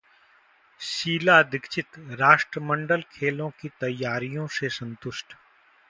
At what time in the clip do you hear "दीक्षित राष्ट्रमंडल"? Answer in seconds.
1.43-3.01